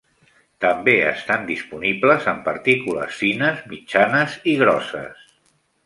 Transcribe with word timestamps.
També 0.63 0.95
estan 1.09 1.45
disponibles 1.51 2.27
en 2.33 2.41
partícules 2.49 3.21
fines, 3.21 3.63
mitjanes 3.75 4.43
i 4.55 4.61
grosses. 4.65 5.27